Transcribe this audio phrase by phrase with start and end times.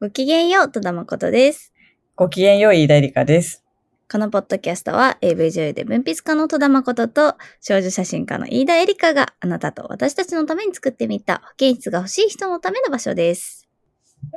[0.00, 1.74] ごきげんよう、戸田誠です。
[2.14, 3.64] ごきげんよう、飯田絵梨香です。
[4.08, 13.68] このポッドキャストは AV 女優で文筆家の戸田誠と少女写真家の飯田エリカがあなたと私たちのために作ってみた保健室が欲しい人のための場所です。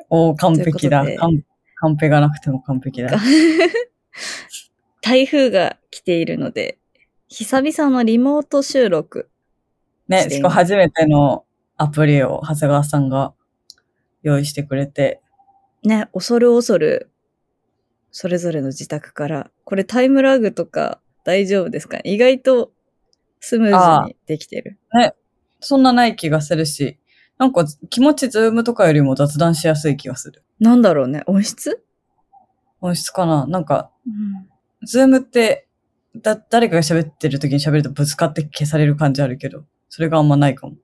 [0.10, 1.06] おー、完璧だ。
[1.76, 3.12] カンペがなくても完璧だ。
[5.04, 6.80] 台風が来ているので、
[7.28, 9.30] 久々のリモート収録。
[10.08, 11.46] ね、しかも初めての
[11.78, 13.36] アプリを長谷川さんが
[14.24, 15.22] 用意してくれて、
[15.84, 17.10] ね、恐る恐る、
[18.12, 22.00] それぞれの自宅から、これタイムラグとか大丈夫ですか？
[22.04, 22.72] 意外と
[23.40, 24.80] スムーズにできてる。
[25.60, 27.00] そんなない気がするし、
[27.38, 30.44] なんか気持ちズームとかよりも雑談しやすい気がする。
[30.60, 31.84] なんだろうね、音質、
[32.82, 33.48] 音質かな？
[33.48, 34.48] なんか、うん
[34.84, 35.68] ズームって、
[36.16, 40.76] だ、誰かが喋ってる時に喋るとぶつかって消される感じあるけど、それがあんまないかも。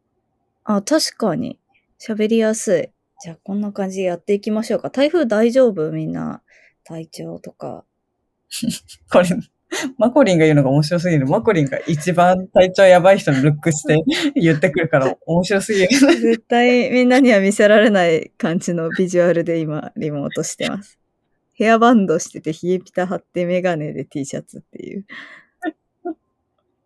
[0.66, 1.60] あ、確かに。
[2.00, 2.92] 喋りやすい。
[3.24, 4.90] じゃあ、こんな感じでやっていきましょうか。
[4.90, 5.92] 台風大丈夫？
[5.92, 6.42] みんな。
[6.84, 7.84] 体調とか。
[9.12, 9.28] これ、
[9.98, 11.28] マコリンが言うのが面白すぎる。
[11.28, 13.98] マコリンが一番体調やばい人のルックして
[14.40, 15.88] 言ってくるから面白すぎる。
[15.90, 20.98] 絶対みんなには見せられない感じのビジュアルで今、リモートしてます。
[21.54, 25.06] ヘアバンドしてて、冷えピタ貼ってメガネで T シャツっていう。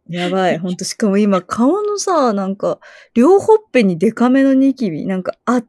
[0.09, 0.57] やばい。
[0.57, 2.79] ほんと、しかも今、顔のさ、なんか、
[3.13, 5.05] 両ほっぺにデカめのニキビ。
[5.05, 5.61] なんか、あ、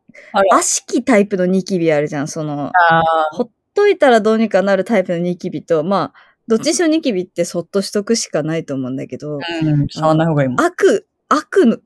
[0.50, 2.28] 悪しきタイプのニキビあるじゃん。
[2.28, 3.02] その、あ
[3.33, 10.61] ほっといたらどうにかなるタイプのニキビと、まあ、どっちにしろニキビってそっとしとくしかないと思うんだけど、うん、触らない方がいいもん。
[10.61, 11.78] 悪、悪の、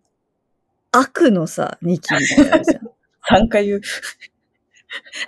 [0.92, 2.86] 悪のさ、ニキビがあるじゃん。
[3.44, 3.80] 3回言う。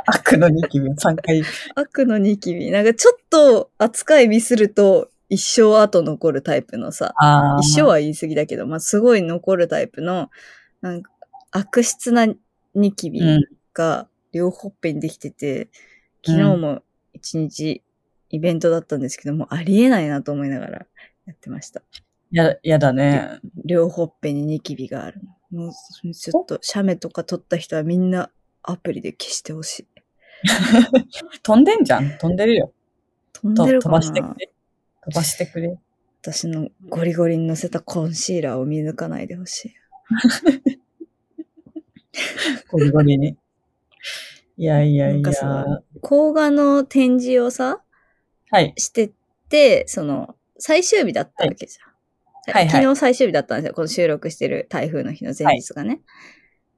[0.07, 1.45] 悪のニキビを3回言う。
[1.75, 2.71] 悪のニキビ。
[2.71, 7.15] なんかちょっと扱いミスると一生後残るタイプのさ。
[7.61, 10.31] 一生は言い過ぎだけど、まあすごい残るタイプの、
[10.81, 11.11] なんか
[11.51, 12.27] 悪質な
[12.75, 13.45] ニキビうん。
[13.75, 15.69] が両ほっぺにできてて、
[16.27, 17.83] 昨日も一日
[18.31, 20.87] イベントだったんですけども、ありえないなと思いながら
[21.27, 21.83] やってました。
[22.31, 23.41] や、やだね。
[23.65, 25.21] 両ほっぺにニキビがある
[25.53, 25.65] の。
[25.65, 28.31] もうちょっと、写メとか撮った人はみんな
[28.63, 29.87] アプリで消してほしい。
[31.43, 32.19] 飛んでんじゃん。
[32.19, 32.73] 飛んでるよ。
[33.33, 33.93] と飛飛んでるかな？
[33.95, 34.51] ばしてくれ。
[35.11, 35.79] 飛ばしてくれ。
[36.21, 39.75] 私のゴリゴリに乗せたコンシーラーを見抜かないでほしい。
[42.71, 43.37] ゴリゴリに。
[44.57, 45.15] いやいやいや。
[45.15, 47.83] なんかさ邦画の展示をさ、
[48.51, 48.73] はい。
[48.77, 49.13] して
[49.49, 51.89] て、その、最終日だったわけじゃん。
[51.89, 51.95] はい
[52.55, 53.75] はい昨日最終日だったんですよ。
[53.75, 56.01] この収録してる台風の日の前日がね。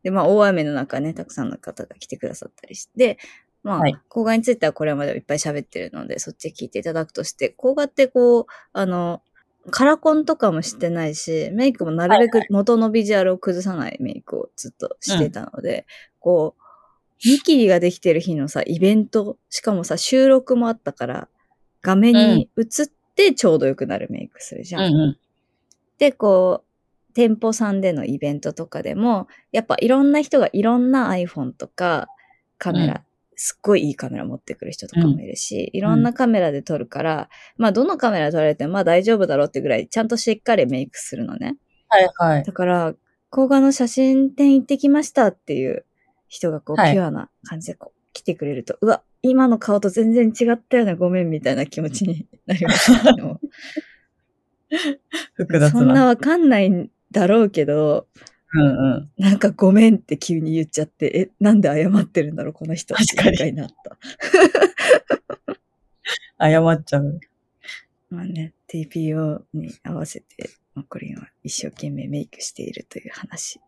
[0.02, 3.18] で、まあ、大雨の中ね、たくさんの方が来てくださったりして、
[3.62, 9.22] まあ、はいについてはこれまでいっぱい喋ってるので、そっち聞いていただくとして、邦画ってこう、あの、
[9.70, 15.86] カラコンとかもしてないし、メイクもなるべく元のビジュアルを崩さないメイクをずっとしてたので、
[16.18, 21.28] こう、ニキビができてる日のさ、イベント、しかもさ、収録もあったから、
[21.82, 24.84] 画面に映ってちょうどよくなるメイクするじゃん。
[24.84, 25.18] うんうん。
[25.98, 32.08] で、こう、店舗さんでのイベントとかでも、やっぱいろんな人がいろんな iPhone とか
[32.56, 33.09] カメラ、うん
[33.42, 41.56] すっごいいいカメラ持ってくる人とかもいるし、いろんなカメラで撮るから、まあどのカメラで撮られてもまあ大丈夫だろうってぐらいちゃんとしっかりメイクするのね。
[41.88, 42.44] はいはい。
[42.44, 42.94] だから、
[43.34, 45.86] 動画の写真展行ってきましたっていう
[46.28, 53.40] 人がこう、はいピュアな感じでこう来てくれると、うわ、今の顔と全然違ったよね、ごめんみたいな気持ちになりました けど。
[55.32, 56.06] 複雑そんなな。
[56.08, 58.06] わかんないんだろうけど、
[58.52, 59.10] うんうん。
[59.16, 62.94] なんかごめんって急に言っちゃって、え、なんで謝ってるんだろう、この人。
[62.94, 63.96] 確かにになった。
[66.40, 67.20] 謝っちゃう。
[68.10, 73.60] まあね、TPO に合わせて、マコリンは一生懸命メイクしているという話。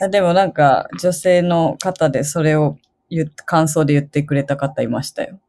[0.00, 2.76] あでもなんか、女性の方でそれを
[3.10, 5.40] 言っ感想で言ってくれた方いましたよ。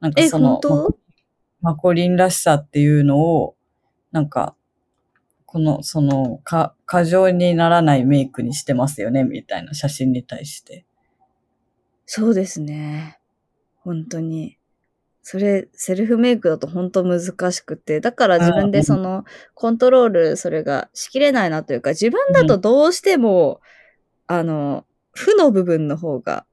[0.00, 0.60] なんかえ、その
[1.60, 3.56] マコリンらしさっていうのを、
[4.12, 4.54] なんか、
[5.54, 10.84] この、その、か、過剰にならないメイクにしてますよね、みたいな写真に対して。
[12.06, 13.20] そうですね。
[13.76, 14.58] 本当に。
[15.22, 17.20] それ、セルフメイクだと本当難
[17.52, 19.24] しくて、だから自分でその、
[19.54, 23.60] コントロール、それがしきれないなというか、自分だとどうしても、
[24.26, 26.46] あの、負の部分の方が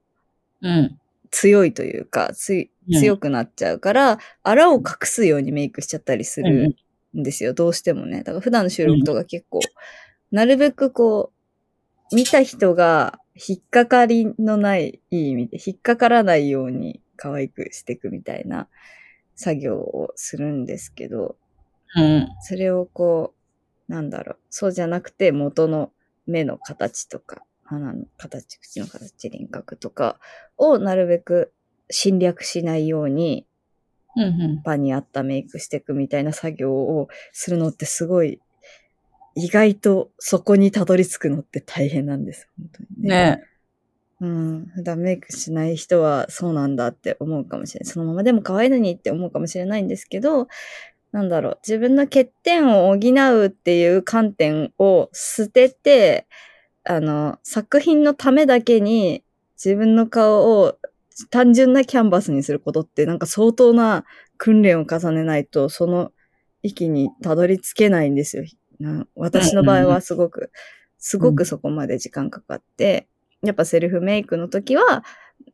[0.62, 1.00] うん。
[1.32, 6.76] 強いというか、つ強くなっちゃうから、あらを隠すようにメイクしちゃったりすうんうんる
[7.18, 8.20] んですよ、どうしてもね。
[8.20, 9.60] だから普段の収録とか結構、
[10.32, 11.32] なるべくこ
[12.12, 18.68] う、見た人が引っかかりのない、いい意味で、引っかからないように可愛くしていくみたいな
[19.36, 21.38] 作業をするんですけど、
[21.96, 22.28] うん。
[22.42, 23.34] それをこ
[23.90, 25.92] う、なんだろう、そうじゃなくて元の
[26.26, 30.20] 目の形とか、鼻の形、口の形、輪郭とか
[30.58, 31.54] をなるべく
[31.90, 33.46] 侵略しないように。
[34.64, 38.40] 場に合ったメイクしていくみたいな作業をするのってすごい、
[39.36, 42.50] 意外とそこにたどり着くのって大変なんです。
[42.58, 43.10] 本当にね。
[43.10, 43.44] ね
[44.22, 44.66] うん。
[44.76, 47.92] 普段メイクしない人はそうなんだって思うかもしれない。
[47.92, 50.48] そのままでも可愛いのにって思うかもしれないんですけど、
[51.12, 51.60] なんだろう。
[51.68, 56.28] 自分の欠点を補うっていう観点を捨てて、
[56.84, 59.24] あの、作品のためだけに
[59.64, 60.78] 自分の顔を
[61.30, 64.06] 単純なキャンバスにすることってなんか相当な
[64.38, 66.12] 訓練を重ねないとその
[66.64, 68.44] 域にたどり着けないんですよ。
[68.80, 70.52] な私の場合はすごく、
[70.98, 73.08] すごくそこまで時間かかって、
[73.44, 75.04] やっぱセルフメイクの時は、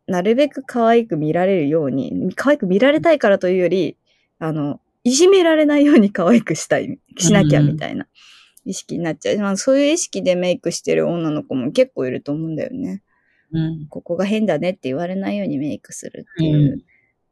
[0.08, 3.98] なるべく可愛く見られるように、可愛く見られたいからというより、
[4.40, 8.08] あの、いじめられないように 可愛くしたい、しなきゃみたいな
[8.66, 9.38] 意識になっちゃう。
[9.40, 13.04] まあそういう意識でメイクしてる女の子も結構いると思うんだよね。
[13.52, 13.88] うん。
[13.88, 16.82] ここが変だねって言われないようにメイクするっていううん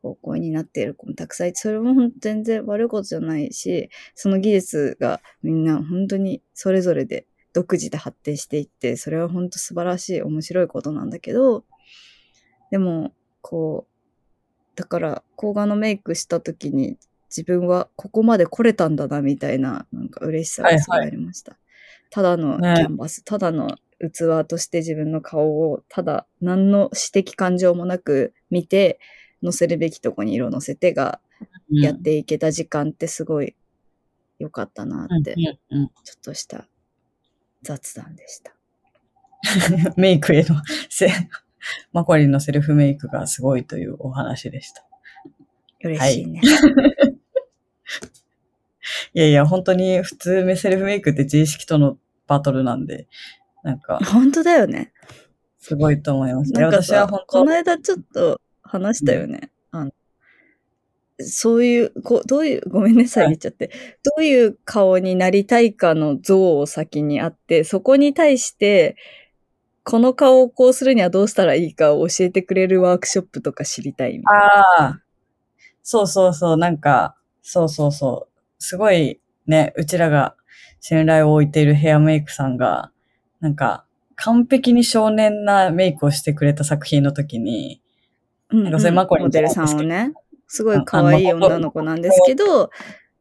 [0.01, 11.65] 方向になっている子もたくさんいて、それも全然悪いことじゃないし、その技術がみんな本当にそれぞれで独自で発展していって、それは本当素晴らしい面白いことなんだけど、
[12.71, 16.97] でも、こう、だから、抗がのメイクした時に
[17.29, 21.57] 自分はここまで来れたんだな、みたいな、なんか嬉しさがすごいありました。
[22.09, 28.99] ただのキねャンバス、ただの器として自分の顔を、ただ何の私的感情もなく見て、
[29.41, 31.19] 乗せるべきとこに色乗せてが、
[31.69, 33.55] やっていけた時間ってすごい
[34.39, 36.67] 良かったなうんって、ちょっとした
[37.61, 38.53] 雑談でした。
[39.97, 40.55] メイクへの
[40.89, 41.09] せ、
[41.93, 44.85] マコリンのセルフメイクがすごいというお話でした。
[45.83, 46.41] 嬉しいね。
[49.13, 51.97] いやいや、本当に普通セルフメイクって自意識との
[52.27, 53.07] バトルなんで、
[53.65, 54.93] なんか、本当だよね。
[55.57, 56.51] すごいと思います。
[56.51, 59.49] なんか私はさ本当この間ちょっと話したよね。
[59.71, 59.91] あの
[61.19, 63.71] そういう、こうどういう、ごめんなさい言っちゃって。
[64.03, 68.97] どういう顔になりたいかの像を先にあって、そこに対して、
[69.83, 74.45] この顔をこうするにはどうしたらいいかを教えてくれるワークショップとか知りたいみたいな。
[74.45, 75.01] ああ、
[75.81, 78.41] そうそうそう、なんか、そうそうそう。
[78.59, 80.35] すごいね、うちらが
[80.81, 82.91] 信頼を置いているヘアメイクさんが、
[83.45, 87.79] なんか、完璧に少年なメイクをしてくれた作品の時に、
[88.49, 90.13] うんなんかそれマコリンモデルさんをね。
[90.47, 92.71] すごい可愛い女の子なんですけど、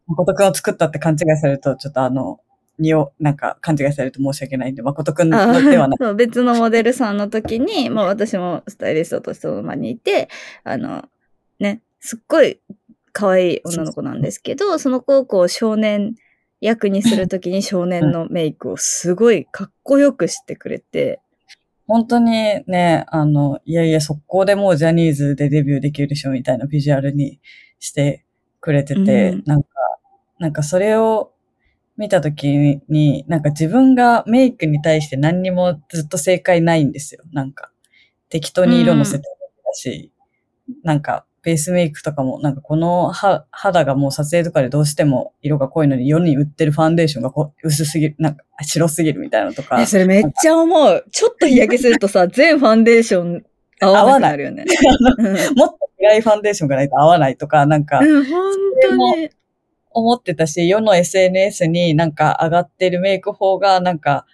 [0.06, 2.40] 誠くんを作ったって勘違いされると、ちょっとあの、
[2.78, 5.96] にお、なんか勘違いされると申し訳ないんで、誠くんあのではない。
[6.00, 10.30] そ う別のモデルさんの時に、まあ私もスタイリストとしてその場にいて、
[10.62, 11.04] あの、
[11.58, 12.60] ね、すっごい
[13.12, 16.14] 可愛い女の子なんですけど、その子をこう少年
[16.64, 21.20] 役にするときに少年のメイクをすごいかっこよくしてくれて、
[21.86, 27.38] 本当にね、あの、いやいや、速攻でもうジャニーズでデビューできるでしょみたいなビジュアルに
[27.80, 28.24] して
[28.60, 29.42] くれてて、うん。
[29.44, 29.68] なんか、
[30.38, 31.34] なんかそれを
[31.98, 32.48] 見たとき
[32.88, 37.24] に、なんか自分がメイクに対して何にもずっと正解ないんですよ。
[37.34, 37.72] なんか、
[38.30, 39.24] 適当に色のせてる
[39.66, 40.12] だし、
[40.82, 49.80] なんか、ベースメイクとかも、なんかこのは肌がもう撮影とかでどうしても色が濃いのに世に売ってるファンデーションがこう薄すぎる、なんか白すぎるみたいなのとか。
[49.80, 51.04] え、それめっちゃ思う。
[51.10, 53.44] ちょっと日焼けするとさ、 全ファンデーション
[53.80, 54.64] 合わなくなるよね。
[55.54, 59.30] もっと暗いファンデーションがないと合わないとか、なんかうん、うん本当に。
[59.94, 64.26] 思ってたし、世の SNS になんか上がってるメイク法がなんか、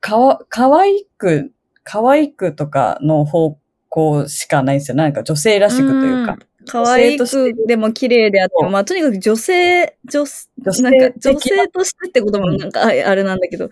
[0.00, 1.52] かわ、かわいく、
[1.84, 3.56] 可愛くとかの方
[3.96, 4.96] 向しかないんですよ。
[4.96, 6.32] なんか女性らしくというか。
[6.34, 6.38] ん。
[6.68, 10.24] 可愛女性としてくでも綺麗であっても、まあとにかく女性、女、
[10.58, 13.70] 女性なんか女性としてってこともなんかああれなんだけど、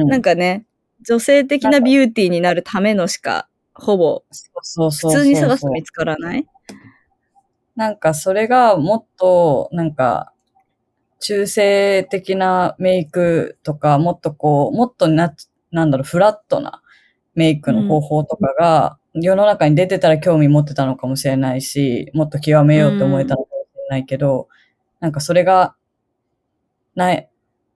[0.00, 0.08] うん。
[0.08, 0.66] なんかね、
[1.08, 6.46] 女性的なビューティーになるためのしか、ほぼ、普通に探すと見つからない？
[7.76, 10.32] なんかそれがもっと、なんか、
[11.20, 15.34] 中性的なメイクとか、もっとこう、もっとな、
[15.70, 16.82] なんだろう、フラットな
[17.34, 24.48] メイクの方法とかが、世の中に出てたら興味持ってたのかもしれないし、もっと極めようって思えたのかもしれないけど、
[25.00, 25.76] なんかそれが、
[26.96, 27.28] ない、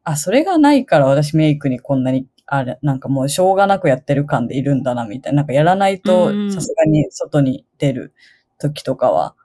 [0.04, 5.38] あ、それがないから私メイクにこんなに、あれ、なんかもうしょうがなくやってる感でいるんだな、みたいな。
[5.38, 8.14] なんかやらないとうん、さすがに外に出る
[8.58, 9.36] 時とかは、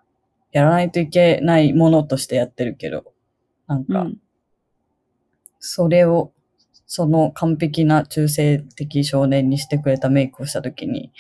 [0.52, 3.14] やらないといけないものとしてやってるけど、
[3.68, 4.18] なんか、うん。
[5.60, 6.32] それを、
[6.88, 11.12] その完璧な中性的少年にしてくれたメイクをしたときに、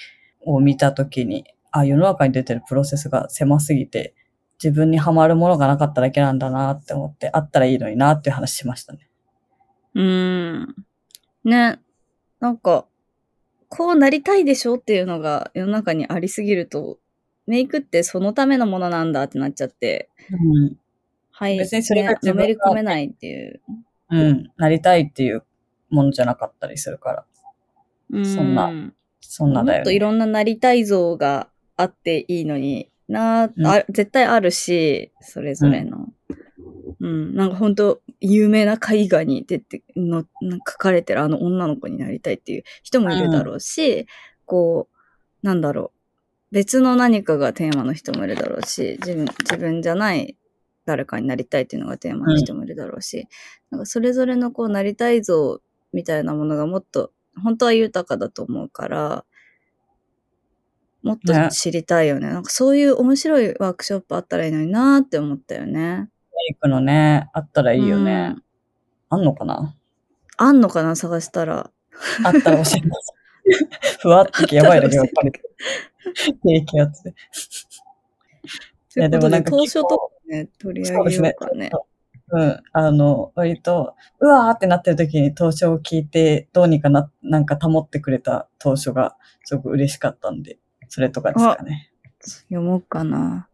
[0.45, 4.13] を見たときに、あ、世の中に出てるプロセスが狭すぎて、
[4.63, 9.09] 自分にはまるものがなかっただけなんだなって思って、あったらいいのになっていう話しましたね。
[9.95, 10.75] うーん。
[11.43, 11.79] ね。
[12.39, 12.85] なんか、
[13.69, 16.99] こうなりたいでしょっていうのが世の中にありすぎると、
[17.47, 20.77] メイクってそのためのものなんだってなっちゃって、うん。
[21.31, 23.61] はい、別にそれがねのめり込めないっていう。
[24.11, 24.51] うん。
[24.57, 25.43] なりたいっていう
[25.89, 27.25] ものじゃなかったりするから。
[28.11, 28.71] うそんな
[29.35, 29.99] そんなだよ、もっといね。
[29.99, 36.07] ろんななりたい像があっていいのにな、うんあ絶対あるし、それぞれの。
[36.99, 44.05] うん、なんか本当有名な絵画に出ての、なんか書かれてるあの女の子になりたいっていう人もいるだろうし、
[44.45, 45.99] こう、なんだろう。
[46.51, 50.37] 別の何かがテーマの人もいるだろうし、自分、自分じゃない
[50.85, 53.27] 誰かになりたいっていうのがテーマの人もいるだろうし、
[53.71, 55.59] なんかそれぞれのこうなりたい像
[55.91, 57.11] みたいなものがもっと
[57.41, 59.25] 本当は豊かだと思うから、
[61.01, 62.29] もっとね知りたいよね。
[62.29, 65.71] なんかそういう面白いワークショップあったらいいのになーって思ったよね。
[65.71, 66.07] メ
[66.51, 68.35] イクのね、あったらいいよね。
[68.35, 68.43] うん
[69.09, 69.75] あんのかな？
[70.37, 70.95] あんのかな？
[70.95, 71.69] 探したら。
[72.25, 73.13] あったら教えてくださ
[73.83, 73.97] い。
[74.01, 75.31] ふわっとやばいだけど、やっぱり。
[76.43, 77.11] 低気圧で。
[77.11, 77.13] い
[78.95, 79.97] やで、でもなんか当初とか
[80.29, 81.69] ね、取り上げようかね。
[81.71, 81.77] う
[82.35, 82.59] うん。
[82.73, 90.57] あの、割と、うわーってなってる時に当初を聞いて、どうにかな、なんか保ってくれた当初が、すごく嬉しかったんで、
[90.89, 91.91] それとかですかね。
[92.49, 93.47] 読もうかな。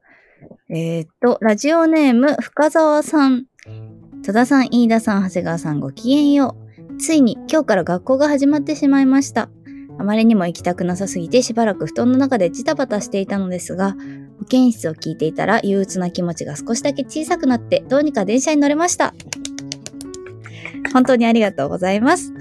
[0.70, 3.48] えー、っと、ラジオネーム、深澤さん。
[4.26, 6.56] 戸田さん、飯田さん、長谷川さん、ごきげんよ
[6.90, 6.98] う。
[6.98, 9.50] ついに今日から学校が始まってしまいました。
[9.98, 13.98] あまりにも行きたくなさすぎてしばらく布団の中でジタバタしていたのですが、
[14.40, 19.14] 保健室を聞いていたら憂鬱な気持ちが少しだけ小さくなって、どうにか電車に乗れました。
[20.94, 22.34] 本当にありがとうございます。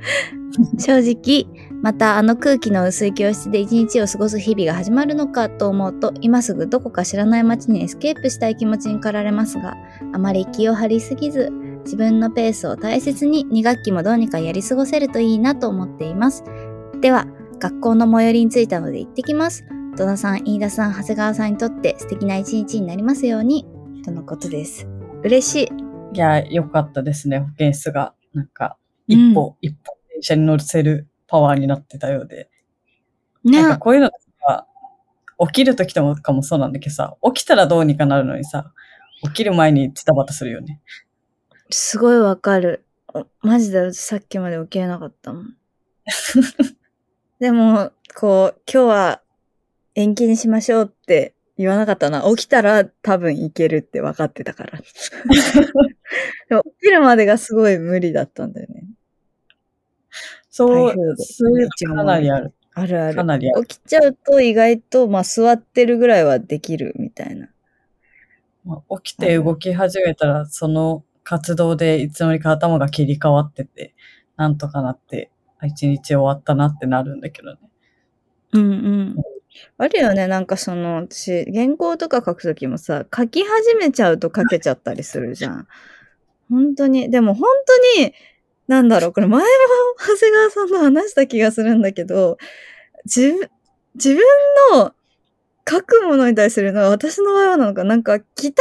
[0.78, 1.46] 正直、
[1.82, 9.76] またあの空気の薄い教室で一日を過ごす日々が始まるのかと思うと、今すぐどこか知らない街にエスケープしたい気持ちに駆られますが、
[10.12, 11.50] あまり気を張りすぎず、
[11.84, 16.44] 自分のペースを大切に2学期もどうにかやり過ごせるといいなと思っています。
[17.00, 17.26] では、
[17.58, 19.64] 学校の最寄りに着いたので行ってきます。
[20.00, 23.66] 戸田さん、飯田さん、長谷川さんにとって素敵な一日になりますように、
[24.02, 24.88] とのことです。
[25.22, 26.16] 嬉しい。
[26.16, 28.14] いや、よかったですね、保健室が。
[28.32, 28.78] なんか、
[29.10, 32.48] うん一歩、一歩電車に乗せるパワーになってたようで。
[33.44, 34.66] ねなんかこういうのってさ、
[35.38, 38.72] 起きるときとかもそうなんだけどさ、起きたらどうにかなるのにさ、
[39.24, 40.80] 起きる前にジタバタするよね。
[41.68, 42.86] すごいわかる。
[43.12, 45.56] おマジでさっきまで起きれなかったもん。
[47.38, 49.22] でも、こう、今日は
[49.94, 52.22] 延期にしましょうって言わなかったな。
[52.22, 54.78] 起きたら多分行けるって分かってたから。
[56.48, 58.84] でも起きるまでがすごい無理だったんだよね。
[60.48, 62.52] そう台風、でそういうのかなりある。
[62.74, 63.14] あるある。
[63.14, 63.66] かなりある。
[63.66, 67.48] 起きちゃうと意外と、まあ座ってるぐらいはできるみたいな。
[68.64, 73.94] まあ起きて動き始めたら、その活動でいつの間にか頭が切り替わってて、
[74.36, 77.58] なんとかなって、あ一日終わったなってなるんだけどね。
[78.52, 79.16] うんうん。
[79.78, 85.66] あるよね、なんかその、私、原稿とか書くときもさ、書き始めちゃうと書けちゃったりするじゃん。
[86.50, 87.48] 本当に、でも本
[87.96, 88.14] 当に、
[88.68, 89.46] なんだろう、これ前も
[89.98, 92.38] 長谷川さんと話した気がするんだけど、
[93.04, 93.50] 自分、
[93.94, 94.22] 自分
[94.72, 94.94] の
[95.68, 97.96] 書くものに対するのは私の場合はなのか、な。
[97.96, 98.54] んか期待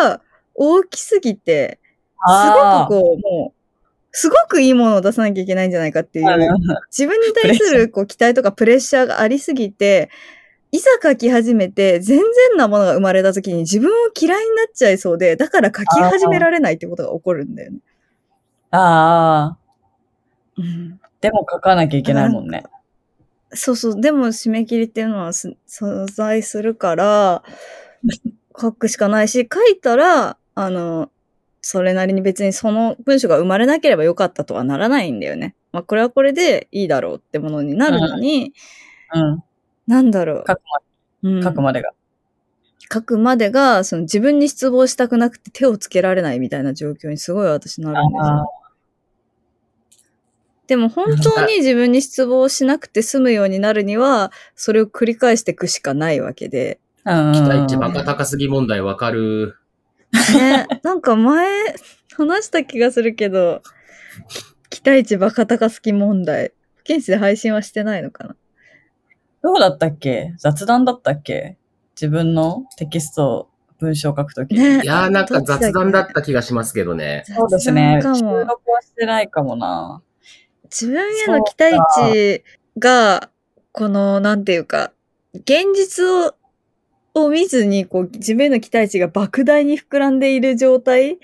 [0.00, 0.22] が
[0.54, 1.80] 大きすぎて、
[2.28, 3.57] すごくこう、もう、
[4.10, 6.26] すごくいいものを出さなきゃいけないんじゃないかっていう、
[6.90, 10.10] 自分に対するこう期待とかプレッシャーがありすぎて、
[10.70, 17.78] いざ書き始めて、全然なものが生まれた時に自分を嫌いになっちゃいそうで、だから書き始められないってことが起こるんだよね。
[18.70, 19.58] ああ、
[20.58, 22.64] うん、でも書かなきゃいけないもんね。
[23.52, 24.00] そうそう。
[24.00, 27.42] でも締め切りっていうのはす存在するから、
[28.60, 31.10] 書くしかないし、書いたら、あの、
[31.60, 35.54] それなりに別にその文章が生まれなければよかったとはならないんだよね。
[35.72, 38.52] まあこれはこれでいいだろうってものになるのに、
[39.14, 39.42] うん。
[39.86, 40.44] なんだろう。
[40.46, 40.60] 書く
[41.22, 41.90] うん書くまでが。
[42.90, 48.52] 書くまでが、その自分に失望したくなくて手をつけられないみたいな状況にすごい私なるんですあよ。
[50.68, 56.78] でも本当に自分に失望しなくて済むようになるには、それを繰り返していくしかないわけで。
[57.04, 57.20] あ。
[57.20, 57.32] うん。
[57.32, 59.56] 期待値バカ高すぎ問題わかる。
[60.12, 61.48] ね、なんか前
[62.16, 63.62] 話した気がするけど、
[64.70, 66.52] き期待値バカ高すぎ問題。
[66.76, 68.36] 不健室で配信はしてないのかな？
[69.42, 70.34] どうだったっけ？
[70.38, 71.56] 雑談だったっけ？
[71.94, 74.60] 自分のテキスト、文章を書くときに。
[74.60, 77.24] ねいやーなんか雑談だっどた気がしますけどね。
[77.26, 78.00] そうですね。
[78.02, 78.24] 収録
[78.70, 80.02] はしてないかもな。
[80.64, 82.44] 自分への期待値
[82.78, 83.30] が、
[83.72, 84.92] この、なんていうか、
[85.34, 86.34] 現実を、
[87.24, 91.18] を見ずに、こう、自分への期待値が莫大に膨らんでいる状態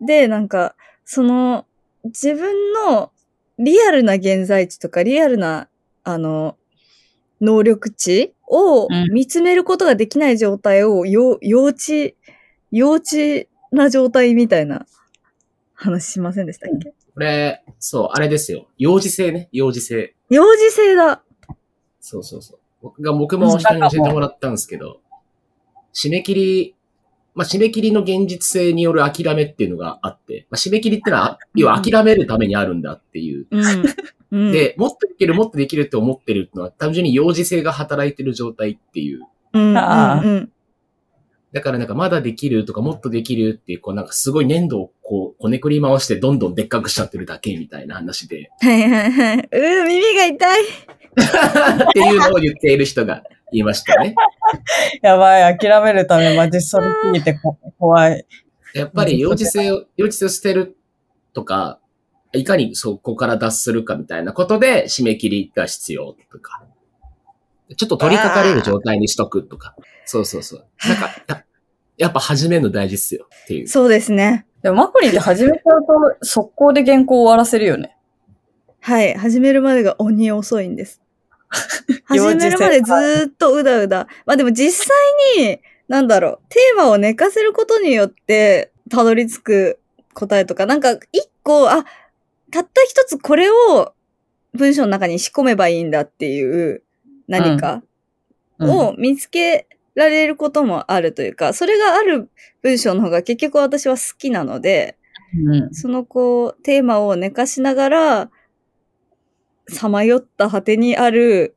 [0.00, 1.66] で、なんか、その、
[2.04, 3.10] 自分の
[3.58, 5.68] リアルな現在地とか、リアルな
[6.04, 6.56] あの、
[7.40, 12.14] 能力値をうん見つめることができない状態を、よ幼稚、
[12.70, 14.86] 幼稚な状態みたいな
[15.74, 18.66] 話しませんでしたっけ、これ、そう、あれですよ。
[18.76, 19.48] 幼児性ね。
[19.52, 20.14] 幼児性。
[20.28, 21.22] 幼児性だ。
[22.00, 22.58] そうそうそう。
[22.82, 25.00] 僕が、僕も人に教えてもらったんですけど、
[25.94, 26.74] 締め切り、
[27.34, 33.46] まあ、締め切りの現実性による諦めっていうのがあって、まあ、締め切りってのは、要は諦めるためにあるんだっていう。
[33.50, 33.84] うん。
[34.32, 39.22] うん、で、もっとできる、もっとできるって思ってるのは、単純に幼児性が働いてる状態っていう。
[39.52, 40.52] うん、あーうんうん。
[41.52, 49.36] だからなんかまだできるとかもっとできるっていう、こうなんかすごい粘土をこう、こねくり回してどんどんでっかくしちゃってるだけみたいな話で、はいはいはい。
[49.38, 50.60] うー、耳が痛い。
[51.10, 54.14] っていうのを言っている人がいましたね。
[55.02, 58.26] やばい、諦めるためマジそれすぎてこ怖い。
[58.74, 60.76] やっぱり幼児性を、幼児性を捨てる
[61.32, 61.80] とか、
[62.32, 66.64] いかにそこから脱するかみたいなことで締め切りが必要とか、
[67.76, 70.66] ちょっと取り掛かれる状態にしとくとか、そうそうそう。
[70.88, 71.44] なんか、や
[71.98, 73.68] やっぱ始めるの大事っすよっていう。
[73.68, 74.46] そうですね。
[74.62, 77.96] でもマコリンって始めちゃうと速攻で原稿終わらせるよね。
[78.80, 79.14] はい。
[79.14, 81.02] 始めるまでが鬼遅いんです。
[82.06, 84.06] 始めるまでずーっとうだうだ。
[84.26, 89.78] まあでも実際に、なんだろう、テーマを寝かせることによって、たどり着く
[90.14, 91.84] 答えとか、なんか一個、あ、
[92.52, 93.92] たった一つこれを
[94.54, 96.82] 文章の中に仕込めばいいんだっていう
[97.28, 97.82] 何か
[98.58, 98.70] うん。
[98.70, 102.28] を見つけられることもあるというか、それがある
[102.62, 104.96] 文章の方が結局私は好きなので、
[105.46, 105.74] うん。
[105.74, 108.30] そのこう、テーマを寝かしながら、
[109.70, 111.56] さまよった果てにある、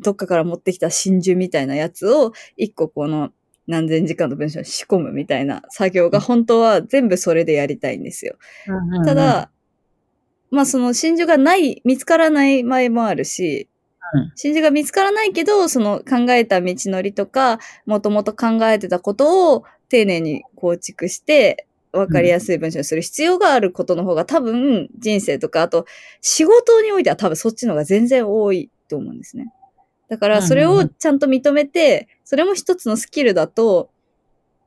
[0.00, 3.32] どっかから持ってきた真珠みたいなやつを、一個この
[3.66, 8.36] 何千時間の文章に仕込むみたいな作業が本当は全部それでやりたいんですよ。
[9.04, 9.50] た、だ、
[10.50, 13.68] まあその真珠がない、見つからない場合もあるし、
[14.12, 14.32] うん。
[14.36, 25.86] 真珠が見つからないけど、その考えた道のりとか、もともと考えてたことを丁寧に構築して、わかりやすい文章にする必要があることの方が多分人生とか、あと
[26.20, 29.52] 仕事においては多分そっちの方が全然多いと思うんですね。
[30.08, 33.90] だからそれをちゃんと認めて、それも一つのスキルだと、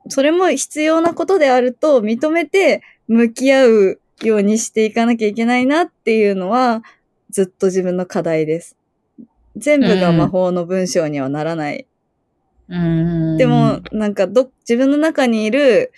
[0.10, 6.82] それも必要なことであると認めて向き合うようにしていかなきゃいけないなっていうのは
[7.30, 8.78] ずっと自分の課題です。
[9.58, 11.88] 全部が魔法の文章にはならない。
[12.70, 15.94] うんでも、なんかど、自分の中にいる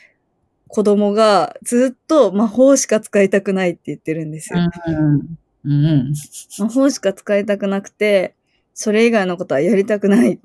[0.70, 4.60] 子供がずっと魔法しか使いたくないって言ってるんですよ。
[4.88, 6.14] うんうん
[6.58, 8.36] 魔法しか使いたくなくて、
[8.74, 10.40] それ以外のことはやりたくないっ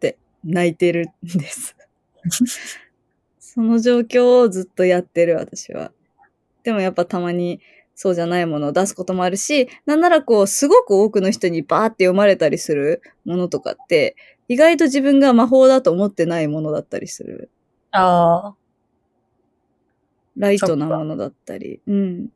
[0.00, 1.76] て泣いてるんです。
[3.38, 5.92] その状況をずっとやってる私は。
[6.64, 7.60] でもやっぱたまに
[7.94, 14.16] そうじゃないものを出すこともあるし、なんならこう、すごく多くの人にバーって読まれたりするものとかって、
[14.48, 17.50] 意外と自分が魔法だと思ってないものだったりする。
[17.92, 18.63] ああ。
[20.36, 22.28] ライトなものだったり、うん。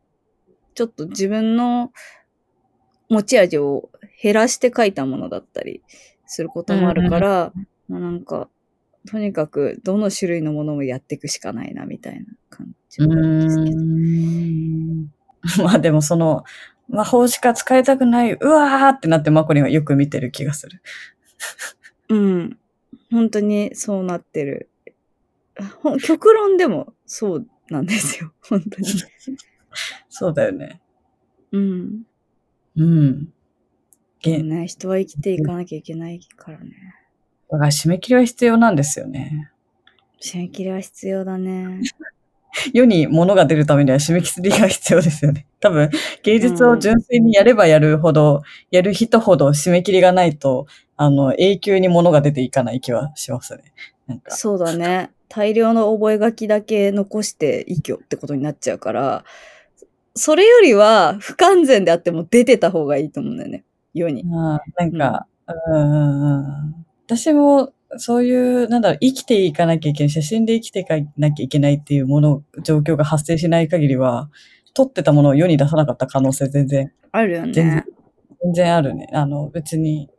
[0.74, 1.92] ちょっと自分の
[3.08, 3.90] 持ち味を
[4.22, 5.82] 減らして書いたものだったり
[6.26, 7.52] することもあるから、
[7.88, 8.48] まあなんか、
[9.10, 13.76] とにかくどの種類のものもやっていくしかないな、みたいな感じうはあるんですけど。
[13.76, 15.08] ん。
[15.64, 16.44] まあでもその、
[16.88, 20.82] 魔法しか使いたくない、うわーってなってマコリンはよく見てる気がする。
[22.08, 22.58] うん。
[23.10, 24.68] 本当にそうなってる。
[26.02, 28.32] 極論でもそうなんですよ。
[28.48, 28.88] 本当に。
[30.08, 30.80] そうだよね。
[31.52, 32.02] うん。
[32.76, 33.28] うん。
[34.20, 36.72] げね、人は生きていかなきゃいけないからね。
[37.50, 39.50] だから締め切りは必要なんですよね。
[40.20, 41.80] 締め切りは必要だね。
[42.72, 45.46] 世に物が出るためには締め切りが必要ですよね。
[45.60, 45.90] 多分、
[46.22, 53.72] 芸術を純粋にやればやるほど、やる人ほど締め切りがないと、あの、永久に物が出ていかない気はしますね。
[54.06, 54.34] なんか。
[54.34, 55.10] そうだね。
[55.28, 59.24] 大量の覚書だけ残して依拠ってことになっちゃうから、
[60.14, 63.64] それよりは不完全であっても出てた方がいいと思うんだよね。
[63.94, 64.24] 世に。
[64.32, 65.26] あーなんか、
[65.72, 74.30] うんうんうん、私も、そういう、なんだろう、生きていかなきゃいけない、写真で生きていかなきゃいけないっていうもの、状況が発生しない限りは、
[74.74, 77.84] 撮ってたものを世に出さなかった可能性全然、あるよ全然ね。、
[78.42, 79.08] 全然あるね。
[79.12, 80.10] あの、別に、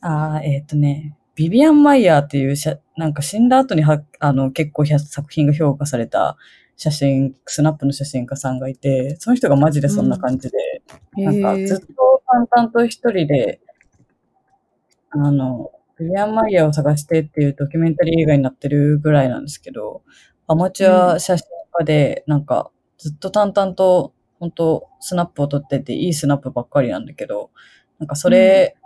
[0.00, 6.36] ああ、えっ、とね、ビビアン・マイヤーっていう写、なんか死んだ後には、あの、結構ひゃ作品が評価された
[6.76, 10.58] 写真、スナップの写真家さんがいて、その人がマジでそんな感じで、
[11.16, 13.60] なんかへーずっと淡々と一人で、
[15.10, 20.02] あの、ビビアン・マイヤーを探してっていうドキュメンタリー映画になってるぐらいなんですけど、
[20.48, 21.46] アマチュア写真
[21.78, 27.50] 家で、なんかずっと淡々と、本当スナップを撮ってて、いいスナップばっかりなんだけど、
[28.00, 28.76] なんかそれ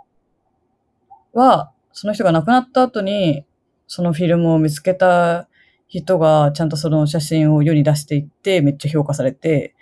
[1.33, 3.45] は、その人が亡くなった後に、
[3.87, 5.47] そのフィルムを見つけた
[5.87, 9.75] 人がちゃんとその写真を世に出していって、めっちゃ評価されて、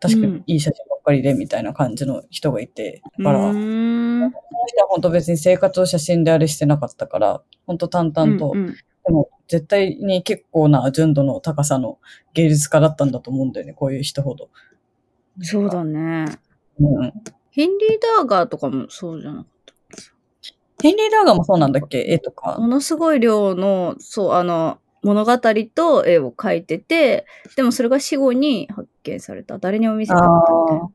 [0.00, 11.98] 確かにいい写真ばっかりでみたいな感じの人がいて、だから、その人は本当別に生活を写真であれしてなかったから、本当淡々と、うんうんでも絶対に結構な純度の高さの
[12.34, 14.50] 芸術家だったんだと思うんだよね、こういう人ほど。
[15.42, 16.26] そうだね。
[16.78, 17.12] うん。
[17.50, 19.46] ヘンリー・ダーガーとかもそうじゃなかっ
[20.82, 20.88] た。
[20.88, 22.04] ヘンリー・ダーガーもそうなんだっけ？
[22.08, 22.56] 絵とか。
[22.58, 29.58] ものすごい量の、そう、あの、物語と絵を描いてて、でもそれが死後に発見された。
[29.58, 30.90] 誰にも見せなかったみたいな。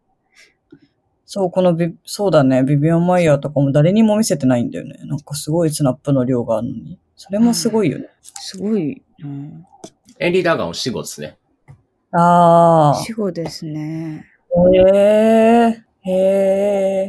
[1.26, 5.00] そう、このビ、そうだね、ビビアン・マイヤーとかも誰にも見せてないんだよね。
[5.06, 7.00] なんかすごいスナップの量があるのに。
[7.16, 8.10] それもすごいよね。
[8.22, 9.28] すごいな。
[10.20, 11.38] エンリー・ダーガーも死後ですね。
[12.12, 13.04] ああ。
[13.04, 14.26] 死後ですね。
[14.74, 16.12] へえ、へ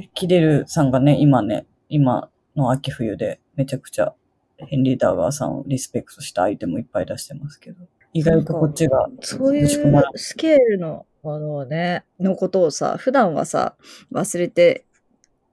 [0.02, 4.14] え、キデルさんがね、今ね、今の秋冬でめちゃくちゃ
[4.58, 7.86] ヘンリー・ダーガーさんをリスペクトしたアイテムいっぱい出してますけど。
[8.12, 9.06] 意外とこっちが。
[9.20, 9.68] そういう
[10.14, 13.76] スケールのものをね、のことをさ、普段はさ、
[14.12, 14.86] 忘れて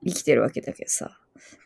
[0.06, 1.20] 生きてるわけだけどさ、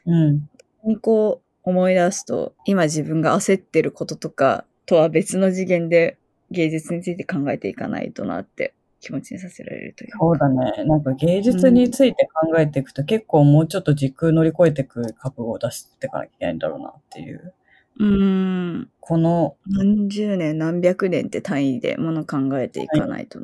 [0.05, 0.49] うん。
[0.83, 6.17] にこう思い出すと、今自分が焦ってることとかとは別の次元で
[6.49, 10.19] 芸術について考えていかないとなって気持ちにさせられるというか。
[10.19, 10.83] そうだね。
[10.85, 17.53] なんか芸術について考えていくと、結構もうちょっと時空乗り越えていく覚悟を出していかなきゃいけないんだろうなっていう。
[17.99, 18.89] うーん。
[18.99, 23.39] この、何十年何百年って単位でもの考えていかないと、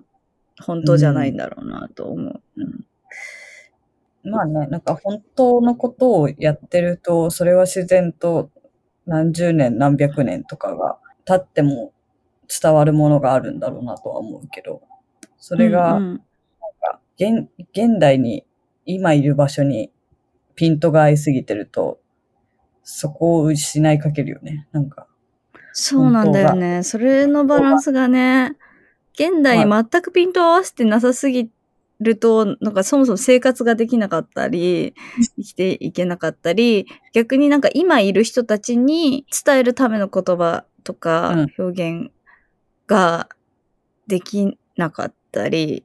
[0.62, 2.42] 本当じゃないんだろうなと思う。
[2.58, 2.86] うん
[4.26, 8.50] まあね、なんか本当のことをやってると、それは自然と
[9.06, 11.92] 何十年何百年とかが経っても
[12.48, 14.82] 伝わるものがあるんだろうなとは思うけど、
[15.46, 16.24] それが、うんうん
[17.16, 18.44] 現現代に
[18.86, 19.92] 今いる場所に
[20.56, 22.00] ピントが合いすぎてると、
[22.84, 24.68] そこを失いかけるよね。
[24.72, 25.06] なんか。
[25.74, 26.82] そうなんだよね。
[26.82, 28.58] それのバランスがね、
[29.14, 31.52] 現代に全くピントを合わせてなさすぎ
[32.00, 34.96] ると、なんかそもそも生活ができなかったり、
[35.38, 42.12] 生きていけなかったり、逆になんか今いる人たちに伝えるための言葉とか表現
[42.88, 43.30] が
[44.08, 45.84] できなかったり、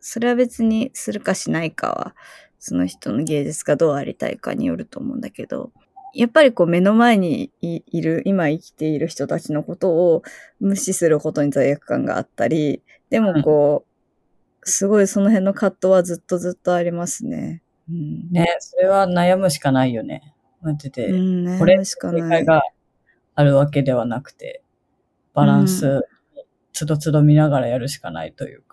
[0.00, 2.14] それは別にするかしないかは、
[2.58, 5.72] その人の芸術がどうありたいかによると思うんだけど、
[6.12, 10.22] やっぱりこう目の前にいいる、今生きている人たちのことを
[10.60, 17.62] 無視することに罪悪感があったり、でもこう、すごいその辺の葛藤はずっとずっとありますね。
[17.88, 18.30] うん。
[18.30, 20.34] ね、それは悩むしかないよね。
[20.60, 21.06] マジで。
[21.06, 22.44] うん、ね、これしかない正解。
[22.44, 22.62] が
[23.34, 24.62] あるわけではなくて、
[25.32, 26.06] バランス、
[26.72, 28.69] つどつど見ながらやるしかないというか。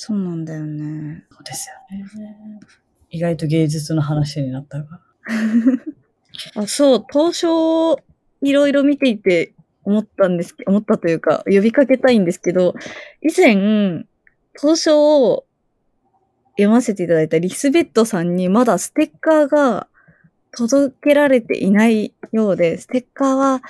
[0.00, 1.24] そうなんだよね。
[1.28, 2.60] そうですよね。
[3.10, 5.00] 意外と芸術の話になったが。
[6.54, 8.00] あ、そう、当初、
[8.40, 12.76] いろいろ見ていて思ったんです思ったというか、呼びかけたいんですけど、
[13.22, 14.04] 以前、
[14.54, 15.44] 当初を
[16.52, 19.88] 読ませていただいたリスベットさんにまだステッカーが
[20.52, 23.62] 届けられていないようで、ステッカーは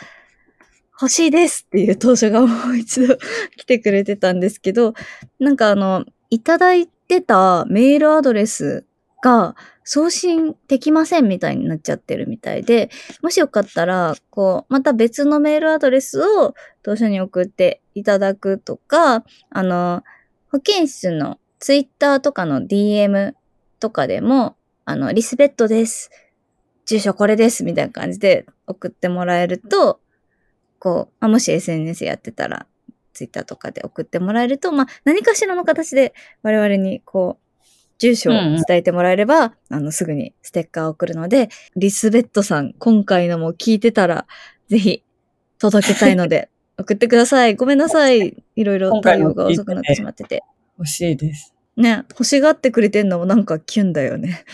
[1.00, 3.16] 欲しいですっていう当初がもう一度
[3.56, 4.92] 来てくれてたんですけど、
[5.38, 8.84] なんかあの、いただいてたメールアドレス
[9.22, 12.90] が送信できませんみたいになっちゃってるみたいで、
[13.22, 20.04] もしよかったら、こう、また別のメールアドレスを当初に送っていただくとか、あの、
[20.52, 23.32] 保健室のツイッターとかの DM
[23.80, 26.10] とかでも、あの、リスベットです。
[26.84, 27.64] 住所これです。
[27.64, 30.00] みたいな感じで送ってもらえると、
[30.78, 32.66] こう、あもし SNS やってたら、
[33.18, 37.64] ツイッターとかで送ってもらえると、まあ、何かしらの形で我々に、こう、
[37.98, 44.26] 住所を伝えてもらえれば、あの、すぐにステッカーを送るので、リスベットさん、今回のも聞いてたら、
[44.68, 45.02] ぜひ、
[45.59, 47.57] 届けたいので、 送ってください。
[47.57, 48.40] ごめんなさい。
[48.54, 50.44] いろいろ対応が遅くなってしまってて。
[50.78, 51.52] 欲しいです。
[51.76, 54.44] ね、欲しがってくれてんのもなんかキュンだよね。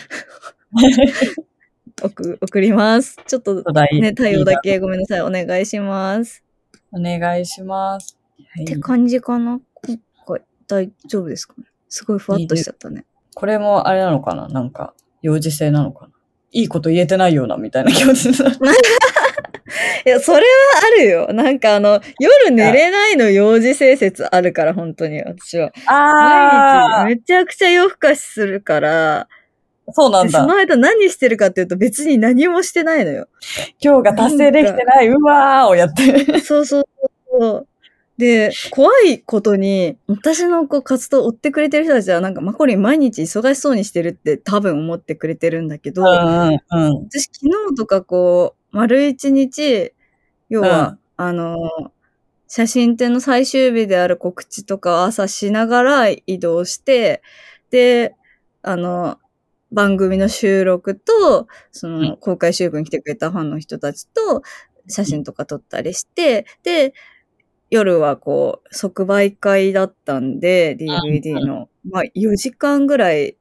[2.01, 3.17] 送、 送ります。
[3.27, 3.63] ちょっと
[4.01, 5.21] ね、対応だけごめんなさい。
[5.21, 6.43] お願いします。
[6.91, 8.24] お願いします。
[8.55, 9.59] はいって感じかな？
[9.83, 11.65] 今回、大丈夫ですかね？
[11.89, 13.03] すごいふわっとしちゃったね。
[13.33, 14.47] これもあれなのかな？
[14.47, 16.11] なんか、幼児性なのかな？
[16.53, 18.55] いいこと言えてないような、みたいな気持ちになる。
[20.05, 20.43] いや、それは
[20.77, 21.33] あるよ。
[21.33, 25.71] なんかあの、夜寝れないの幼児性説あるから、本当に、私は。
[25.87, 29.27] あ毎日めちゃくちゃ夜更かしするから、
[29.87, 30.31] あそうなんだ。
[30.31, 33.27] でその間何してるかっていうと別に何もしてないのよ。
[33.81, 36.39] 今日が達成できてない、うわーをやってる。
[36.39, 36.83] そうそう
[37.29, 37.67] そう。
[38.17, 47.07] で、怖いことに、私のこう活動を追ってくれてる人たちは、なんかマコリン毎日忙しそうにしてるって多分思ってくれてるんだけど、うんうんうん。
[47.09, 49.93] 私昨日とかこう、丸一日、
[50.49, 51.57] 要は、あの、
[52.47, 57.21] 写真展の最終日である告知とかを朝しながら移動して、
[57.71, 58.15] で、
[58.61, 59.19] あの、
[59.71, 64.41] 番組の収録と、そうんの、公開収録に来てくれたファンの人たちと、
[64.87, 66.93] 写真とか撮ったりして、で、
[67.69, 73.35] 夜はこう、即売会だったんで、DVD の、まあ、4時間ぐらい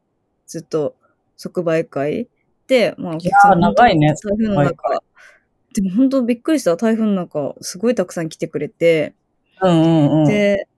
[0.46, 0.94] ずっと
[1.36, 2.28] 即売会
[2.66, 4.14] で、まあ、いやー長いね。
[4.14, 5.02] 台風の中、
[5.74, 6.76] でも本当びっくりした。
[6.76, 9.14] 台風の中、すごいたくさん来てくれて、
[9.60, 10.24] うんうんうん。
[10.26, 10.68] で、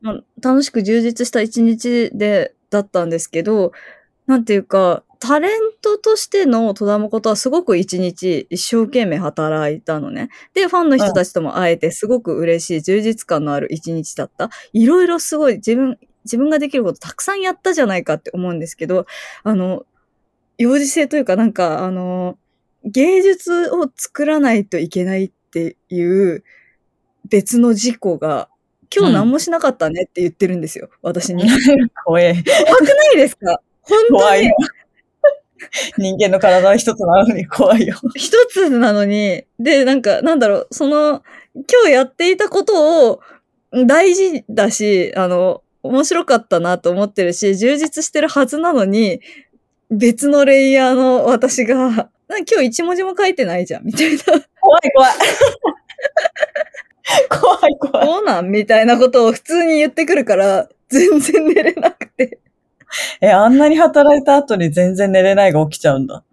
[0.00, 3.72] まあ、楽しく充実した一日で、だったんですけど、
[4.26, 10.30] なんていうか、タレントとしての戸田誠はすごく一日一生懸命働いたのね。
[10.52, 14.50] で、ファンの人たちとも会えてすごく嬉しい、充実感のある一日だった。
[14.72, 19.06] いろいろすごい自分、自分ができることたくさんやったじゃないかって思うんですけど、
[19.44, 19.86] あの、
[20.58, 22.36] 幼児性というかなんか、あの、
[22.84, 26.42] 芸術を作らないといけないっていう
[27.28, 28.48] 別の事故が、
[28.92, 31.44] 今日何もしなかったねって言ってるんですよ、私に。
[32.04, 32.34] 怖え。
[32.66, 33.60] 怖くないですか？
[33.82, 34.56] 本当に怖いよ。
[35.98, 37.96] 人間の体は一つなのに怖いよ。
[38.16, 41.22] 一つなのに、で、なんか、なんだろう、その、
[41.54, 43.20] 今日やっていたことを
[43.86, 49.20] 大事だし、あの、面白かったなと思ってるし、充実してるはずなのに、
[49.90, 52.10] 別のレイヤーの私が、
[52.50, 54.18] 今日一文字も書いてないじゃん、みたいな。
[54.60, 55.12] 怖い怖い。
[57.30, 58.06] 怖い怖い。
[58.06, 58.50] そうなん？
[58.50, 62.38] みたいなことを普通に言ってくるから、全然寝れなくて。
[63.20, 66.24] え、あんなに働いた後に全然寝れないが起きちゃうんだ。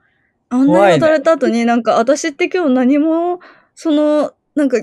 [0.50, 3.40] あんなに働いた後に、なんか私って今日何も、
[3.76, 4.78] その、なんか、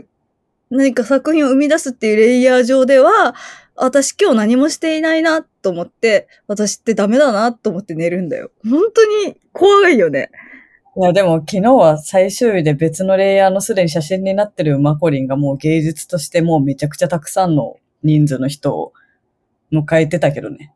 [0.71, 3.35] 何か作品を生み出すっていうレイヤー上では、
[3.77, 8.51] 私今日何もしていないなと思って、私ってダメだなと思って寝るんだよ。
[8.65, 10.31] 本当に怖いよね。
[10.99, 18.95] いや、でも昨日は最終日で別のレイヤーのすでに写真になってるマコリンがもう芸術としてもうめちゃくちゃたくさんの人数の人を
[19.71, 20.73] 迎えてたけどね。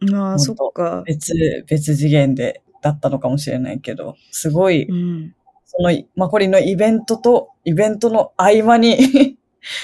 [0.00, 1.02] まあ、本当そっか。
[1.06, 1.32] 別、
[1.68, 5.34] 別次元で、だったのかもしれないけど、すごい、うん。
[5.66, 8.96] そのマコリンのイベントと、イベントの合間に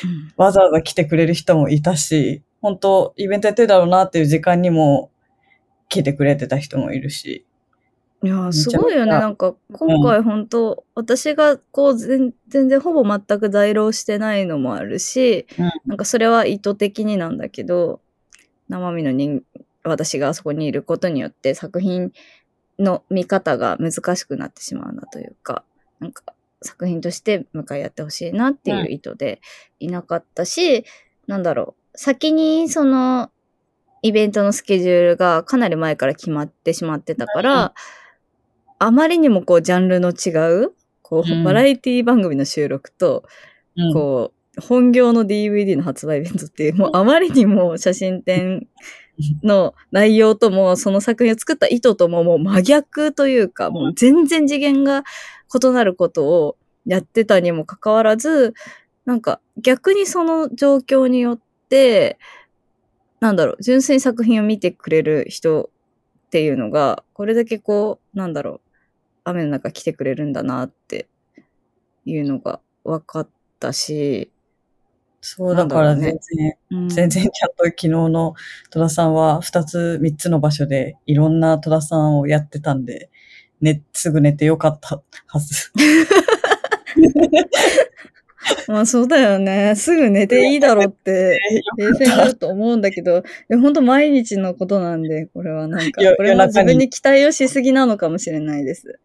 [0.05, 5.11] うんわざわざ来てくれる人もいたし、本当イベントやってるだろうなっていう時間にも
[5.89, 7.45] 来てくれてた人もいるし。
[8.23, 9.13] いやすごいよね。
[9.13, 18.01] なんか、今回本当、私がこう全、全然ほぼ全く在労してないのもあるし、うんなんかそれは意図的になんだけど、
[18.69, 19.43] 生身の人、
[19.89, 22.13] 私があそこにいることによって作品
[22.79, 25.65] の見方が難しくなってしまうなというか、
[26.01, 26.23] なんか
[26.63, 29.41] 作品として向かい合ってほしいなっていう意図で
[29.81, 30.85] いなかったし、
[31.27, 33.31] なんだろう、先にその
[34.03, 37.75] イベントのスケジュールがかなり前から決まってしまってたから、
[38.79, 40.31] あまりにもこうジャンルの違
[40.65, 40.73] う、
[41.03, 41.45] こう、うん。
[41.45, 43.25] バラエティ番組の収録と、
[43.77, 43.95] うん。
[43.95, 48.67] こう、本業の DVD の発売イベントっていう、もうあまりにも写真展
[49.43, 55.05] の内容とも、その作品を作った意図とももう真逆というか、もう全然次元が
[55.55, 58.55] 異なることをやってたにもかかわらず、
[59.05, 62.19] なんか逆にその状況によって、
[63.21, 65.71] なんだろう、純粋に作品を見てくれる人
[66.27, 68.61] っていうのが、これだけこう、なんだろう、
[69.25, 71.09] 雨の中来てくれるんだなって
[72.05, 74.31] いうのが分かったし、
[75.29, 76.21] そう、だから全ね
[76.71, 78.35] 然、うん全然ちゃんと昨日の
[78.71, 83.11] 戸田さんは2つ、3つの場所でいろんな戸田さんをやってたんで、
[83.61, 85.73] ね、すぐ寝てよかったはず。
[88.69, 89.75] まあそうだよね。
[89.77, 91.41] すぐ寝ていいだろうって、
[91.79, 98.99] 冷静になると思うんだけど、で本当毎日のことなんで、これはなんかよ、これも夜中に自分に期待をしすぎなのかもしれないです。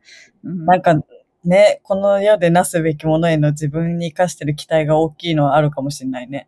[0.44, 0.96] うんなんか
[1.44, 6.48] ね、この世でなすべきものへの自分に活かしてる期待が大きいのはあるかもしれないね。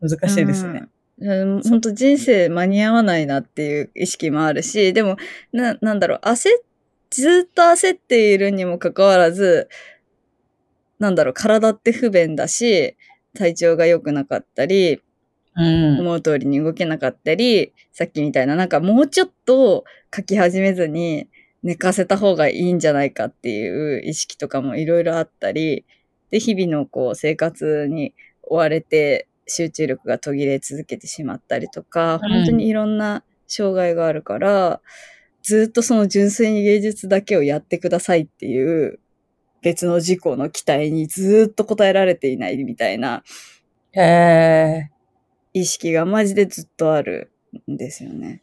[0.00, 0.86] 難しいですね。
[1.18, 1.62] うん。
[1.62, 5.16] 本当人生間に合わないなっていう意識もあるし、でも、
[5.52, 6.62] な、なんだろう、焦っ、
[7.10, 9.68] ずっと焦っているにもかかわらず、
[10.98, 12.96] なんだろう、体って不便だし、
[13.34, 15.00] 体調が良くなかったり、
[15.56, 16.00] うん。
[16.00, 21.28] 思う通りに動けなかったり、さっきみたいな、なんかもうちょっと書き始めずに
[21.64, 25.84] 寝かせた方がいいんじゃないかっていう意識とかもいろいろあったり、
[26.30, 34.80] で、日々のこう生活に追われて集中力が途切れ続けてしまったりとか、うん本当にいろんな障害があるから、
[35.42, 39.00] ずっとその純粋に芸術だけをやってくださいっていう
[39.62, 43.22] 別の事項の期待にずっと応えられていないみたいな
[43.92, 44.90] へえ。
[45.52, 47.30] 意識がマジでずっとある
[47.70, 48.42] んですよね。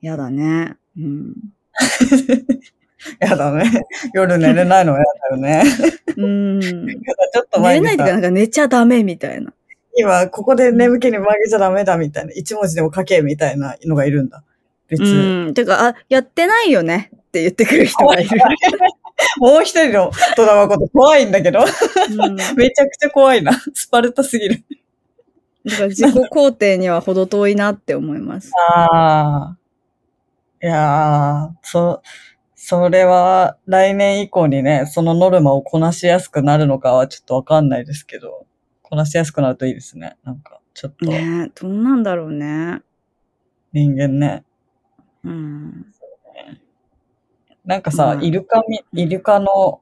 [0.00, 0.76] やだね。
[0.96, 1.34] うん。
[3.18, 3.70] やだね。
[4.12, 5.62] 夜寝れないのはやだよね。
[6.16, 6.60] うん。
[6.60, 9.52] ちょっと寝前にされないとかなんか寝ちゃダメみたいな。
[9.96, 12.32] 今、ここで眠気に曲げちゃダメだみたいな。
[12.32, 14.42] 一文字でも書けみたいなのがいるんだ。
[14.88, 15.02] 別。
[15.02, 15.54] うん。
[15.54, 18.38] てか、あ、やってないよねって言ってくる人がいる。
[19.38, 21.60] もう一人の戸田誠怖いんだけど。
[21.60, 22.36] うん。
[22.36, 23.52] だめちゃくちゃ怖いな。
[23.74, 24.64] スパルタすぎる。
[25.68, 28.50] から自己肯定には程遠いなって思います。
[28.56, 29.59] ああ。
[30.62, 32.02] いやー、そ、
[32.54, 38.46] それは来年以降にね、そのノルマをこなしやすくなるのかはちょっとわかんないですけど、
[38.82, 40.18] こなしやすくなるといいですね。
[40.22, 42.82] なんか、ちょっとねえ、どうなんだろうね。
[43.72, 44.44] 人間ね。
[45.24, 45.86] うん。
[47.64, 49.80] なんかさ、うんイルカみ、イルカの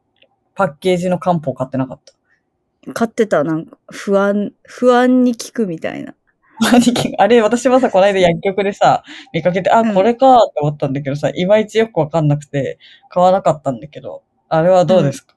[0.55, 2.93] パッケージの漢方買ってなかった？
[2.95, 6.15] 飼ってた、なんか、不安、不安に効くみたいな。
[6.61, 15.35] 兄 貴あれ、私はさ、この間薬局でさ、見かけて、あ、うんこれかって思ったんだけどさ、いまいちよくわかんなくて、買わなかったんだけど、あれはどうですか、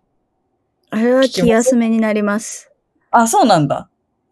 [0.90, 2.72] あれは気休めになります。
[3.12, 3.90] あ、そうなんだ。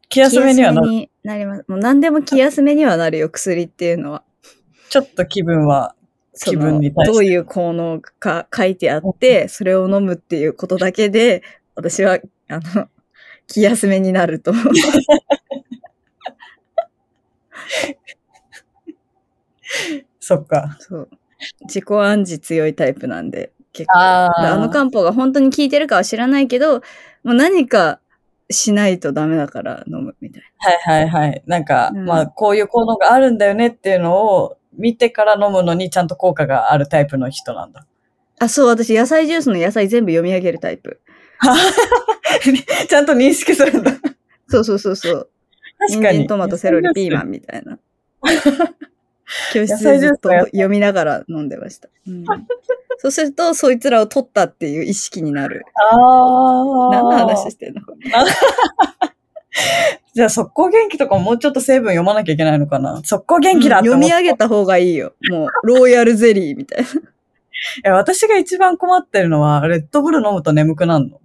[0.09, 0.87] 気休めにはなる。
[0.87, 1.65] 気休めになります。
[1.67, 4.23] もう何でも気休めにはなるよ、薬っていうのは。
[4.89, 5.95] ちょっと気分は、
[6.33, 11.43] その気分に対してどういう効能か書いてあって、それを飲むっていうことだけで、
[11.75, 12.87] 私は、あの、
[13.47, 14.63] 気休めになると思う。
[20.19, 20.77] そっか。
[20.79, 21.09] そう。
[21.61, 23.97] 自己暗示強いタイプなんで、結構。
[23.97, 26.81] あの漢方が本当に効いてるかは知らないけど、
[27.23, 27.99] もう何か
[28.49, 31.43] しないとダメだから飲むみたいはいはいはい。
[31.45, 37.81] なんか、うんまあ、こういう効能があるんだよねっていうのを見てから飲むのにちゃんと効果があるタイプの人なんだ。
[37.81, 37.87] な。
[38.39, 40.99] あ、そう、私野菜ジュースの野菜全部読み上げるタイプ。
[42.89, 43.91] ちゃんと認識するんだ。
[44.47, 45.29] そうそうそうそう。
[45.79, 46.27] 確かに。
[46.27, 47.79] トマト、セロリ、ピーマンみたいな。
[49.53, 51.89] 教室でずっと読みながら飲んでました。
[52.07, 52.25] うん、
[52.97, 55.65] そうすると、そいつらを取ったっていう意識になる。
[55.75, 56.89] ああ。
[56.91, 57.81] 何の話してんの？
[60.13, 63.01] じゃあ、速攻元気とかももうちょっと成分読まなきゃいけないのかな？
[63.03, 65.13] 速攻元気だうんって思った読み上げた方がいいよ。
[65.29, 66.87] もう、ロイヤルゼリーみたいな。
[66.89, 66.93] い
[67.83, 71.19] や私が一番困ってるのは、レッドブル飲むと眠くなるの。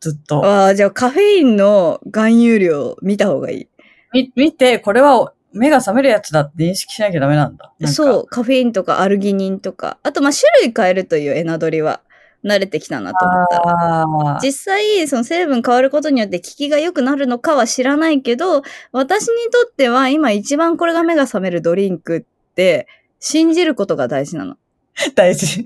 [0.00, 0.44] ずっと。
[0.44, 3.68] ああ、じゃあカフェインの含有量見た方がいい。
[4.12, 7.72] み、見て、これは目が覚めるやつだって認識しなきゃダメなんだ。
[7.78, 9.98] なんかそう、カフェインとかアルギニンとか。
[10.02, 12.00] あと、まあ、種類変えるというエナドリは
[12.44, 14.38] 慣れてきたなと思ったら。
[14.42, 22.86] 実際、その成分変わることによって効きが良くなるのかは知らないけど、私にとっては今一番これが目が覚めるドリンクって、
[23.18, 24.56] 信じることが大事なの。
[25.14, 25.64] 大事。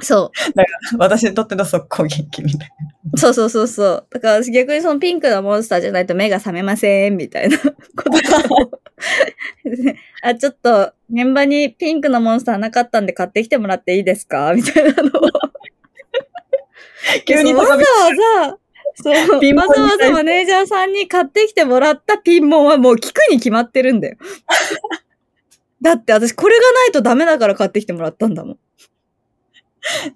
[0.00, 0.30] そ
[0.98, 3.10] 私にとっての速攻元気みたいな。
[3.14, 3.18] う。
[3.18, 4.06] そうそうそうそう。
[4.10, 7.64] だから私逆にそのピンクのモンスターじゃないと目が覚めません、みたいなこ
[8.04, 8.80] とを
[10.22, 15.30] あ、ちょっと、現場にピンクのモンスターなかったんで買ってきてもらっていいですかみたいなのを。
[17.26, 18.58] 急にわざわざ、
[18.96, 19.14] そう、
[19.54, 24.16] わざわざマネージャーさんに買ってきてもらったピンモンはもう聞くに決まってるんだよ。
[25.82, 28.58] だって私これがないとダメだから買ってきてもらったんだもん。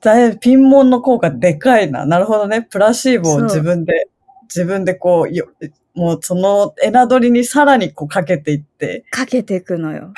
[0.00, 2.06] だいぶピンモンの効果でかいな。
[2.06, 2.62] なるほどね。
[2.62, 4.08] プラシーボを自分で、
[4.44, 5.48] 自分でこう、よ
[5.94, 10.12] もうそのエナドリにさらにこうかけていって、かけていくのよ。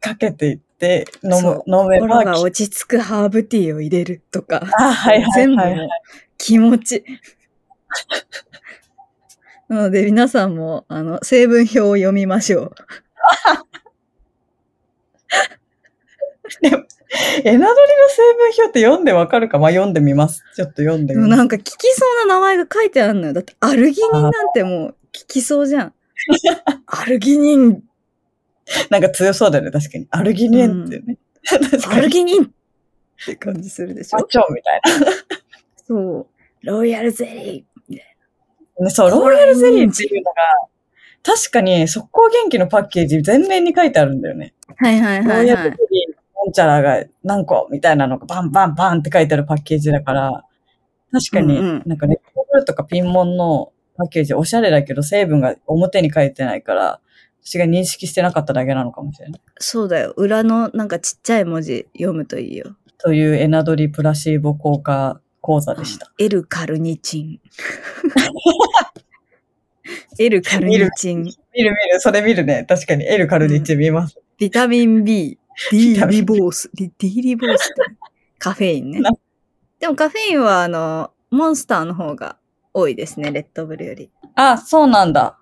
[0.00, 4.62] かけていって、飲む飲めば心が落ち着くハーブティーを入れるとか。
[4.78, 5.88] あ、はいはい全部はい、もう
[6.38, 7.04] 気持ち。
[9.68, 12.74] なので皆さんも、あの、成分表を読みましょう。
[17.44, 19.58] エナドリの成分表って読んでわかるか？
[19.58, 20.42] まあ読んでみます。
[20.56, 21.36] ちょっと読んでみます。
[21.36, 23.32] なんか聞きそうな名前が書いてあるのよ。
[23.32, 25.94] だってアルギニンなんてもう聞きそうじゃん。
[26.86, 27.82] アルギニン、
[28.90, 30.06] なんか強そうだよね、確かに。
[30.10, 31.18] アルギニエンってね。
[31.48, 32.02] 確アかに。
[32.02, 32.48] ルギニンっ
[33.26, 34.80] て感じするでしょマチョみたい
[35.86, 36.26] そう。
[36.66, 37.96] ロイヤルゼリな。
[38.86, 40.40] ね、そう、ロイヤルゼリーっていうのが、
[41.22, 44.54] 確かに速攻元気のパッケージ全面に書いてあるんだよね。
[44.68, 44.74] ー。
[44.84, 45.78] はいはいはいロイヤルゼはい。
[45.90, 46.03] リ
[46.54, 50.44] チャラが何個みたいなのがバンバンバンって書いてあるパッケージだから、
[51.12, 57.00] 確かに、なんかレッドブルとかピンモンのパッケージおしゃれだけど成分が表に書いてないから、
[57.42, 59.40] 私が認識してなかっただけなのかもしれない。
[59.58, 60.14] そうだよ。
[60.16, 62.74] 裏のなんかちっちゃい文字読むといいよ。
[62.98, 66.10] というエナドリプラシーボ効果講座でした。
[66.18, 67.40] エルカルニチン。
[70.18, 71.24] エルカルニチン。
[71.24, 72.64] 見る見る、それ見るね。
[72.66, 74.18] 確かに、エルカルニッチ見ます。
[74.38, 75.38] ビタミン B、ビ
[75.70, 77.96] D タミンリボース、D, D リボースって
[78.38, 79.10] カフェインねな。
[79.78, 82.36] でもカフェインはあの、モンスターの方が
[82.72, 84.10] 多いですね、レッドブルより。
[84.34, 85.38] あ、そうなんだ。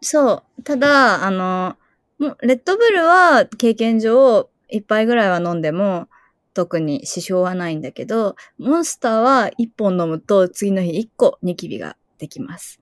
[0.00, 0.62] そう。
[0.62, 1.76] ただ、あの、
[2.18, 6.08] もうレッドブルは経験上、一杯ぐらいは飲んでも、
[6.54, 12.80] 特に支障はないんだけど、モンスターは一本飲むと次の日一個ニキビができます。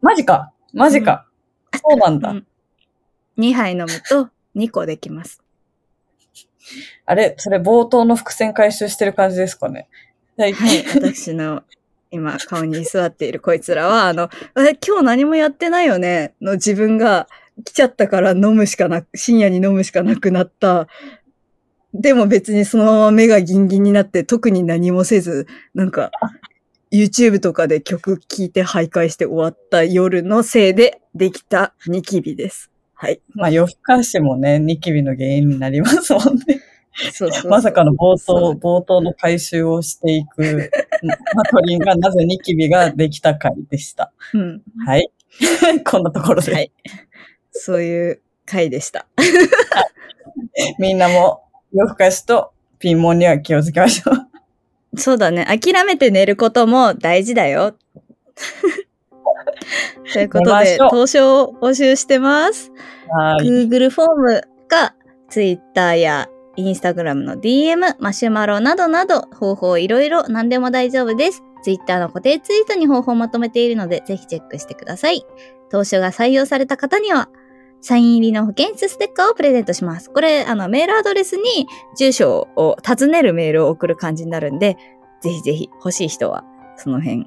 [0.00, 1.26] マジかマジか、
[1.74, 2.30] そうなんだ。
[2.30, 2.46] うん
[3.36, 5.42] 2杯飲むと2個できます。
[7.06, 9.88] あれそれ冒頭の伏線回収してる感じですかね？
[10.36, 10.52] はい。
[10.52, 11.62] はい、私の
[12.10, 16.34] 今顔に座っているこいつらは、あの、え、今日何もやってないよね？
[16.40, 17.28] の自分が
[17.64, 20.88] 来ちゃったから飲むしかなく、深夜に飲むしかなくなった。
[21.92, 26.10] でも別にそのまま目がギンギンになって特に何もせず、なんか、
[26.92, 32.70] YouTube とかで曲聴いて徘徊して終わった夜のせいでできたニキビです。
[32.94, 33.20] はい。
[33.34, 36.60] まあ夜更かしもね、ニキビの原因になりますもんね。
[37.12, 40.70] そうそうそう まさかの冒頭、冒頭の回収をしていく、
[41.34, 44.12] マトリンがなぜニキビができた回でした。
[44.32, 44.62] うん。
[44.86, 45.10] はい。
[45.84, 46.72] こんなところで、はい。
[47.50, 49.06] そういう回でした。
[50.78, 51.42] みんなも
[51.72, 54.34] 夜更かしとピンモンには気をつけましょう。
[55.00, 55.44] そうだね。
[55.44, 57.76] 諦めて寝ることも大事だよ。
[60.12, 62.72] ということで投書を募集してます。
[63.10, 63.46] はい。
[63.46, 64.94] Google フォームか
[65.28, 71.42] Twitter や Instagram の DM、マシュマロなどなど方法いろいろ何でも大丈夫です。
[71.62, 75.24] Twitter の固定ツイートに方法をまとめているのでぜひチェックしてください。
[75.70, 77.28] 投書が採用された方には
[77.80, 80.10] サイン入りの保健室ステッカーをプレゼントします。
[80.10, 81.66] これ、あの、メールアドレスに
[81.98, 84.78] 住所を尋ねるメールを送る感じになるんで、
[85.20, 86.44] ぜひぜひ欲しい人は
[86.76, 87.26] その辺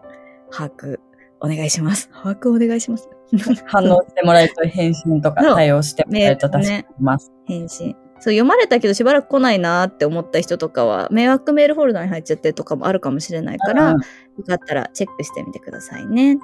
[0.51, 0.99] 把握
[1.39, 2.09] お願いします。
[2.13, 3.09] 把握お願いします。
[3.65, 7.31] 反応してもらえると返信とか対応してもらえると助かります。
[7.45, 7.95] 返信。
[8.19, 16.37] そう、読まれたけどしばらく来ないなって思った人とかは、迷惑メールフォルダに入っちゃってるとかもあるかもしれないから、うんよかったらチェックしてみてくださいね。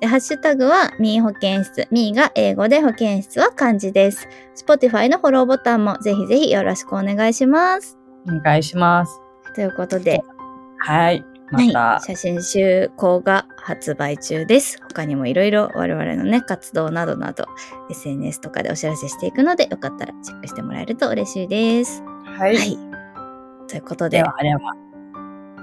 [0.00, 1.88] で、ハッシュタグは、ミー保健室。
[1.90, 4.28] ミーが英語で保健室は漢字です。
[4.56, 7.98] Spotify のフォローボタンもぜひぜひよろしくお願いします。
[8.28, 9.20] お願いします。
[9.54, 10.20] ということで、
[10.78, 11.33] はい。
[11.54, 14.78] また、はい、写真集稿が発売中です。
[14.88, 17.46] 他にもいろいろ我々のね、活動などなど、
[17.90, 22.02] SNS とかでお知らせしていくので、よかったらチェックしてもらえると嬉しいです。
[22.38, 22.56] はい。
[22.56, 22.78] はい。
[23.68, 24.60] ということで、では、では、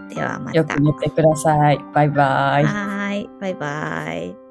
[0.10, 0.58] ではまた。
[0.58, 1.80] よく寝てください。
[1.94, 2.64] バイバイ。
[2.66, 3.30] はーい。
[3.39, 4.51] バイバイ。